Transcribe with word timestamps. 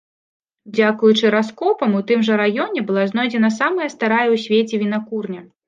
Дзякуючы 0.77 1.25
раскопам 1.35 1.91
у 1.99 2.01
тым 2.13 2.25
жа 2.31 2.39
раёне 2.43 2.85
была 2.89 3.03
знойдзена 3.13 3.53
самая 3.61 3.89
старая 3.99 4.25
ў 4.25 4.37
свеце 4.49 4.75
вінакурня. 4.89 5.41